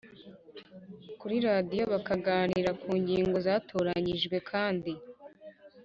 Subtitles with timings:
[1.19, 4.91] kuri radiyo bakaganira ku ngingo zatoranyijwe kandi